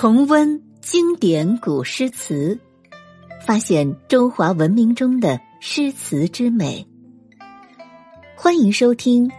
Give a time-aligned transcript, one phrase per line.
[0.00, 2.56] 重温经典古诗词，
[3.44, 6.86] 发现中华文明中的诗词之美。
[8.36, 9.28] 欢迎收听《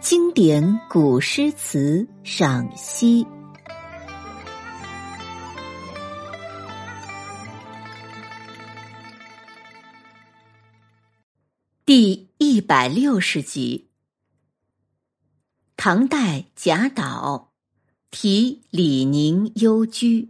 [0.00, 3.24] 经典古诗词赏析》
[11.84, 13.90] 第一百六十集。
[15.76, 17.52] 唐代贾岛。
[18.10, 20.28] 题李宁幽居。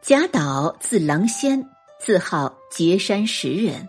[0.00, 1.68] 贾岛字郎仙，
[2.00, 3.88] 自号碣山石人，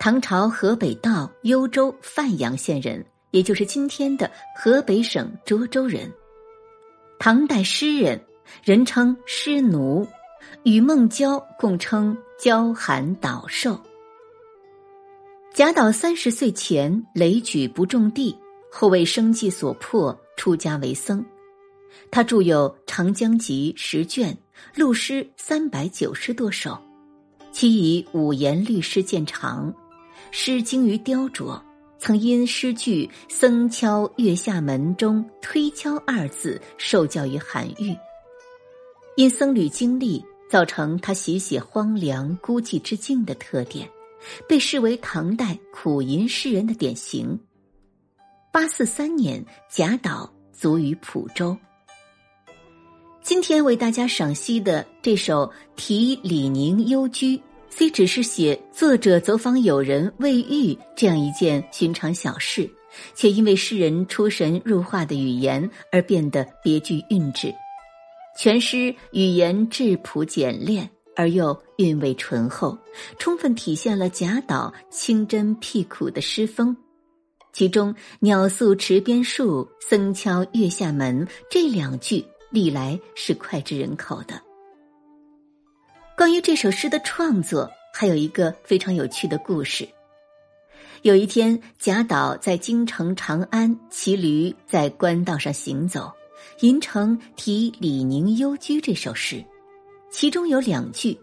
[0.00, 6.12] 唐朝河北道幽州范阳县人，也就是今天的河北省涿州人。
[7.18, 8.20] 唐代诗人，
[8.64, 10.06] 人称诗奴。
[10.64, 13.78] 与孟郊共称“郊寒岛寿”。
[15.54, 18.36] 贾岛三十岁前雷举不种地，
[18.70, 21.24] 后为生计所迫出家为僧。
[22.10, 24.36] 他著有《长江集》十卷，
[24.74, 26.76] 录诗三百九十多首，
[27.52, 29.74] 其以五言律诗见长，
[30.30, 31.60] 诗精于雕琢。
[31.98, 37.96] 曾因诗句“僧敲月下门”中“推敲”二字受教于韩愈，
[39.16, 40.22] 因僧侣经历。
[40.48, 43.88] 造成他写写荒凉孤寂之境的特点，
[44.48, 47.38] 被视为唐代苦吟诗人的典型。
[48.52, 51.56] 八四三年，贾岛卒于蒲州。
[53.22, 57.36] 今天为大家赏析的这首《题李宁幽居》，
[57.68, 62.70] 虽只是写作者走访友人未遇这样一件寻常小事，
[63.16, 67.52] 却因为诗人出神入化的语言而变得别具韵致。
[68.36, 72.76] 全诗语言质朴简练，而又韵味醇厚，
[73.18, 76.76] 充分体现了贾岛清真僻苦的诗风。
[77.52, 84.38] 其中“鸟宿池边树，僧敲月下门”这两句历来是脍炙人口的。
[86.14, 89.88] 关于这首诗的创作，还有一个非常有趣的故事。
[91.00, 96.12] 有一天，贾岛在京城长安骑驴在官道上行走。
[96.60, 99.44] 吟成题李宁幽居这首诗，
[100.10, 101.18] 其中有两句：“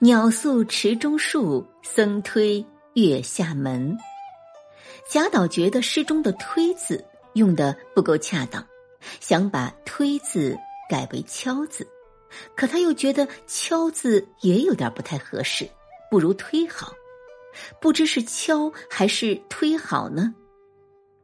[0.00, 3.96] 鸟宿池中树，僧推月下门。”
[5.08, 8.66] 贾岛觉得诗中的“推”字用的不够恰当，
[9.20, 10.58] 想把“推”字
[10.88, 11.86] 改为“敲”字，
[12.56, 15.68] 可他又觉得“敲”字也有点不太合适，
[16.10, 16.92] 不如“推”好。
[17.80, 20.34] 不知是“敲”还是“推”好呢？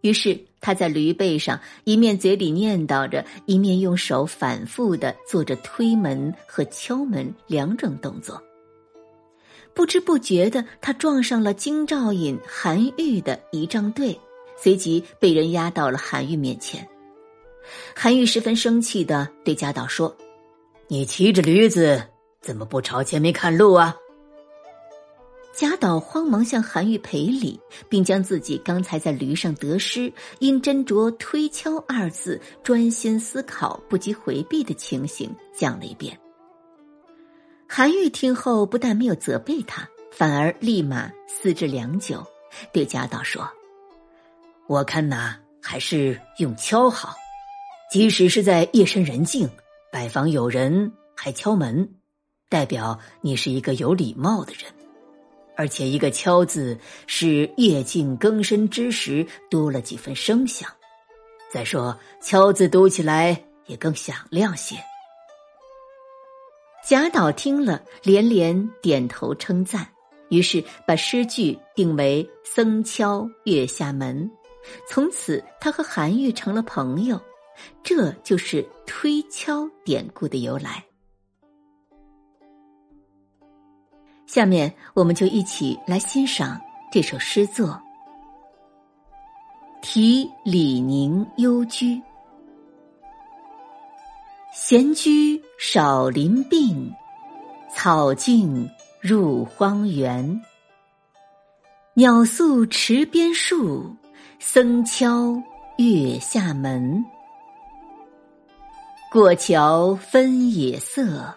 [0.03, 8.41] 于是他在驴背上一面嘴里念叨着，一面用手反复的做着推门和敲门两种动作。
[9.75, 14.19] 不知不觉的，他撞上了京兆尹韩愈的仪仗队，
[14.61, 16.87] 随即被人押到了韩愈面前。
[17.95, 20.17] 韩愈十分生气的对贾岛说
[20.89, 22.03] ：“你骑着驴子，
[22.41, 23.95] 怎么不朝前面看路啊？”
[25.59, 27.59] 贾岛慌忙向韩愈赔礼，
[27.89, 36.17] 并将自己刚才在驴上得失，因斟酌“推敲”二字，专心思考，不及回避的情形讲了一遍。
[37.69, 42.25] 韩愈听后，不但没有责备他，反而立马思之良久，
[42.73, 43.45] 对贾岛说
[44.69, 47.17] ：“我看呐，还是用敲好。
[47.91, 49.51] 即使是在夜深人静，
[49.91, 51.97] 拜访友人还敲门，
[52.49, 54.73] 代表你是一个有礼貌的人。”
[55.59, 60.71] 而且一个“敲”字，使夜静更深之时多了几分声响。
[61.51, 64.77] 再说“敲”字读起来也更响亮些。
[66.87, 69.85] 贾岛听了，连连点头称赞，
[70.29, 74.31] 于是把诗句定为“僧敲月下门”。
[74.89, 77.21] 从此，他和韩愈成了朋友，
[77.83, 80.85] 这就是“推敲”典故的由来。
[84.29, 86.61] 下面，我们就一起来欣赏
[86.93, 87.69] 这首诗作
[89.81, 91.95] 《题李宁幽居》。
[94.53, 96.95] 闲居少林病，
[97.75, 98.71] 草径
[99.01, 100.43] 入荒原。
[101.95, 103.97] 鸟宿池边树，
[104.39, 105.43] 僧敲
[105.79, 107.03] 月下门。
[109.11, 111.35] 过桥分野色，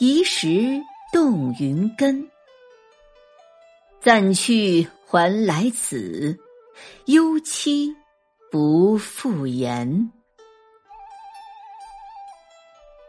[0.00, 0.82] 移时。
[1.12, 2.30] 动云根，
[4.00, 6.38] 暂去还来此，
[7.06, 7.92] 幽栖
[8.48, 10.12] 不复言。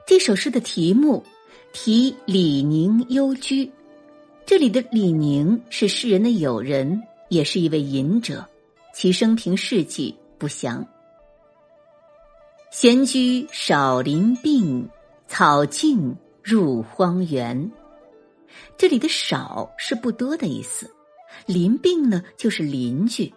[0.07, 1.23] 这首诗的题目
[1.73, 3.65] 《题李宁幽居》，
[4.47, 8.49] 这里的李宁是诗人的友人，也是一位隐者，
[8.95, 10.83] 其生平事迹不详。
[12.71, 14.89] 闲居少林病，
[15.27, 17.71] 草径入荒原。
[18.77, 20.93] 这里的“少”是不多的意思，
[21.45, 23.33] 邻病呢就是邻居，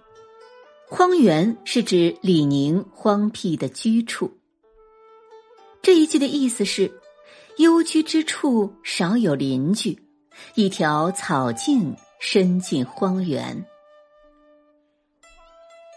[0.88, 4.36] 荒原是指李宁荒僻的居处。
[5.82, 6.90] 这一句的意思是，
[7.58, 9.98] 幽居之处少有邻居。
[10.54, 13.64] 一条草径伸进荒原，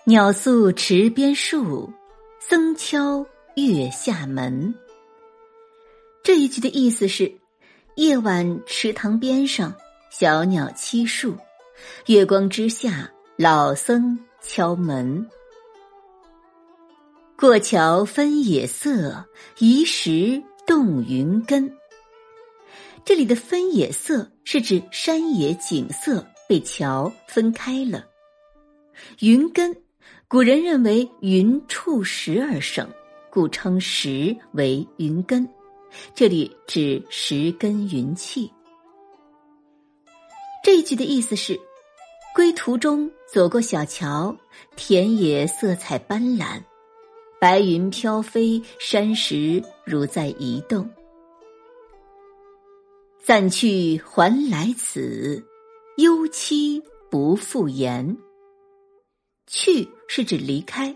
[0.06, 1.92] 鸟宿池边树，
[2.40, 3.26] 僧敲
[3.56, 4.76] 月下门。
[6.24, 7.40] 这一句的意思是：
[7.98, 9.74] 夜晚池塘边上，
[10.12, 11.36] 小鸟栖树，
[12.06, 15.28] 月光之下，老僧敲门。
[17.36, 19.26] 过桥分野色，
[19.58, 21.76] 移石动云根。
[23.04, 28.06] 这里的“分野色”是指山野景色被桥分开了。
[29.22, 29.76] 云根，
[30.28, 32.88] 古人认为云触石而生，
[33.32, 35.50] 故称石为云根。
[36.16, 38.52] 这里指石根云气。
[40.64, 41.60] 这一句的意思是：
[42.36, 44.36] 归途中走过小桥，
[44.76, 46.62] 田野色彩斑斓，
[47.40, 50.90] 白云飘飞，山石如在移动。
[53.24, 55.46] 暂去还来此，
[55.98, 58.18] 幽期不复言。
[59.48, 60.96] 去是指离开，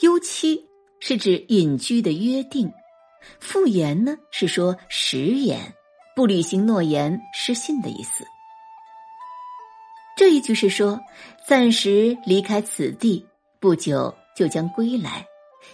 [0.00, 2.72] 幽期是指隐居的约定，
[3.40, 5.60] 复言呢是说食言，
[6.14, 8.24] 不履行诺言失信的意思。
[10.16, 11.00] 这一句是说
[11.46, 13.24] 暂时离开此地，
[13.60, 15.24] 不久就将归来，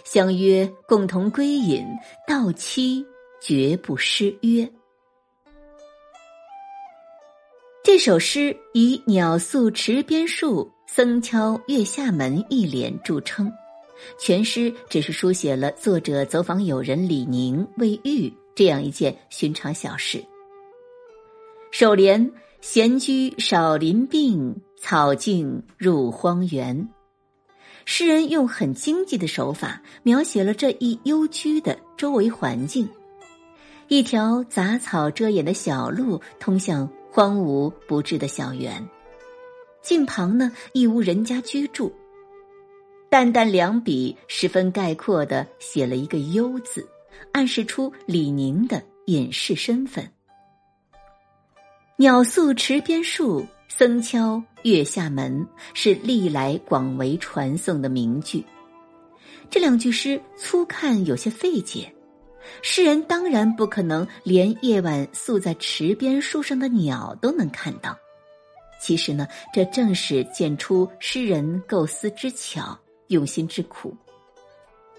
[0.03, 1.85] 相约共同归隐，
[2.27, 3.05] 到期
[3.41, 4.69] 绝不失约。
[7.83, 13.51] 这首诗以“鸟宿池边树，僧敲月下门”一联著称。
[14.17, 20.23] 全诗只是书写了作者走访友人李宁未遇这样一件寻常小事。
[21.71, 22.31] 首联
[22.61, 26.89] “闲居少林病，草径入荒原”，
[27.85, 32.87] 诗人用很经济的手法描写了这一幽居的周围环境。
[33.87, 36.89] 一条杂草遮掩的小路通向。
[37.15, 38.85] 荒芜不治的小园，
[39.81, 41.89] 近旁呢亦无人家居住。
[43.15, 46.85] 淡淡两笔，十分概括的写了一个“幽”字，
[47.31, 50.05] 暗示出李宁的隐士身份。
[51.95, 58.43] 鸟宿池边树，僧敲月下门，是历来广为传颂的名句。
[59.49, 61.89] 这两句诗粗看有些费解。
[62.61, 67.97] 诗人当然不可能连夜晚宿在池边树上的鸟都能看到。
[68.81, 72.77] 其实呢，这正是见出诗人构思之巧、
[73.07, 73.95] 用心之苦。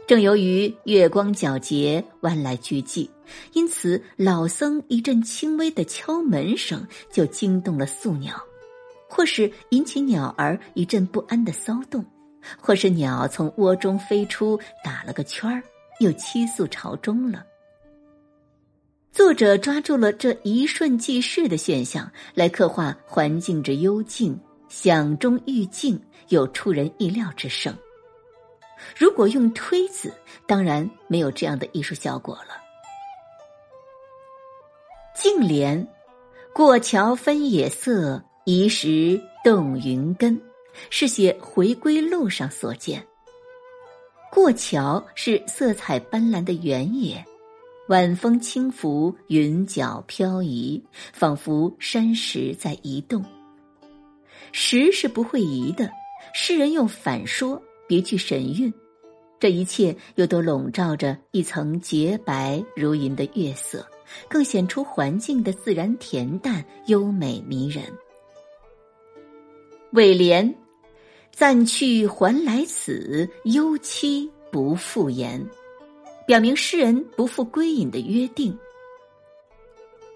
[0.06, 3.08] 正由于月光皎洁、万籁俱寂，
[3.52, 8.40] 因此老僧一阵轻微的敲门声就惊动了宿鸟，
[9.08, 12.04] 或是引起鸟儿一阵不安的骚动，
[12.60, 15.62] 或是鸟从窝中飞出，打了个圈儿。
[15.98, 17.42] 又七宿朝中了。
[19.12, 24.38] 作者抓住了这一瞬即逝的现象，来刻画环境之幽静，
[24.68, 27.74] 响中寓静，有出人意料之胜。
[28.96, 30.12] 如果用推字，
[30.46, 32.56] 当然没有这样的艺术效果了。
[35.14, 35.86] 净莲，
[36.54, 40.40] 过桥分野色，移石动云根，
[40.90, 43.04] 是写回归路上所见。
[44.30, 47.24] 过桥是色彩斑斓的原野，
[47.88, 53.24] 晚风轻拂，云脚飘移，仿佛山石在移动。
[54.52, 55.90] 石是不会移的，
[56.34, 58.72] 诗人用反说，别具神韵。
[59.38, 63.86] 这一切又都笼罩着一层洁白如银的月色，
[64.28, 67.84] 更显出环境的自然恬淡、优美迷人。
[69.92, 70.54] 尾联。
[71.32, 75.46] 暂去还来此，幽期不复言，
[76.26, 78.58] 表明诗人不复归隐的约定。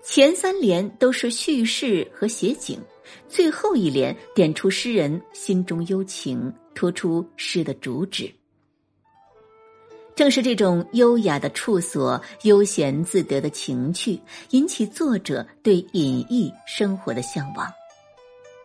[0.02, 2.80] 前三联都是叙事和写景，
[3.28, 8.32] 最后一联点出诗人心中幽情，突出诗的主旨。
[10.14, 17.66] 正是这种优雅的处所、悠闲自得的情趣，引起作者对隐逸生活的向往。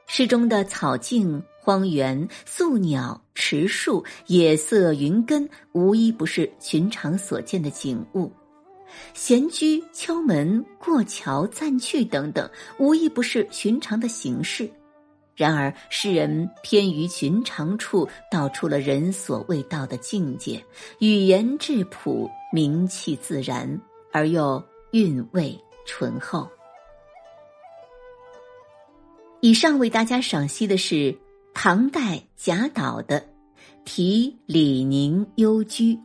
[0.08, 1.42] 诗中的草径。
[1.66, 8.32] 荒原、宿鸟、池树、野色、云根，无一不是寻常所见的景物。
[9.16, 12.48] 闲居、敲门、过桥、暂去等等，
[12.78, 14.70] 无一不是寻常的形式。
[15.36, 20.64] 然而，诗人偏于寻常处，道出了人所未到的境界。
[21.00, 23.82] 语言质朴，名气自然，
[24.14, 26.48] 而又韵味醇厚。
[29.42, 31.16] 以上为大家赏析的是
[31.54, 33.20] 唐代贾岛的
[33.84, 35.96] 《题李宁幽居》。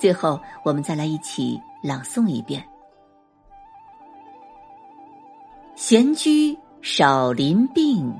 [0.00, 2.64] 最后，我们再来一起朗诵一遍
[5.74, 8.14] ：“闲居少林病，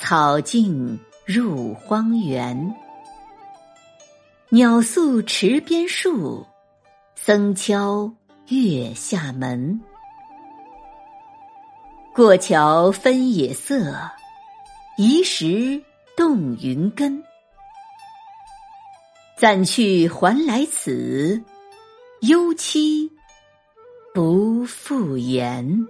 [0.00, 2.74] 草径入荒原。
[4.48, 6.46] 鸟宿池边树，
[7.16, 8.10] 僧敲
[8.46, 9.80] 月下门。
[12.14, 13.92] 过桥分野色，
[14.96, 15.82] 移石
[16.16, 17.22] 动云根。”
[19.36, 21.42] 暂去还来此，
[22.20, 23.10] 忧期
[24.14, 25.86] 不复言。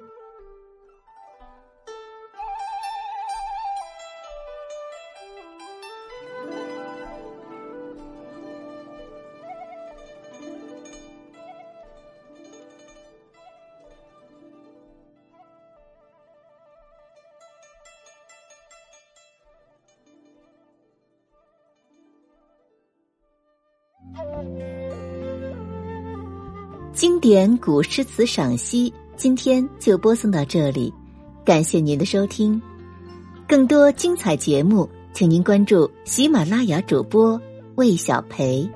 [26.93, 30.93] 经典古诗词赏析，今天就播送到这里，
[31.45, 32.61] 感谢您的收听。
[33.47, 37.41] 更多精彩节目，请您关注喜马拉雅主播
[37.77, 38.69] 魏小培。